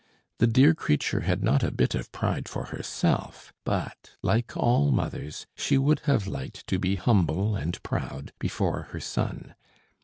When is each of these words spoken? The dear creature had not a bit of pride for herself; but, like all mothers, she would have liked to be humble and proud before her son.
The 0.39 0.47
dear 0.47 0.73
creature 0.73 1.19
had 1.19 1.43
not 1.43 1.61
a 1.61 1.69
bit 1.69 1.93
of 1.93 2.11
pride 2.11 2.49
for 2.49 2.65
herself; 2.73 3.53
but, 3.63 4.15
like 4.23 4.57
all 4.57 4.89
mothers, 4.91 5.45
she 5.55 5.77
would 5.77 5.99
have 6.09 6.25
liked 6.25 6.65
to 6.65 6.79
be 6.79 6.95
humble 6.95 7.55
and 7.55 7.77
proud 7.83 8.31
before 8.39 8.87
her 8.93 8.99
son. 8.99 9.53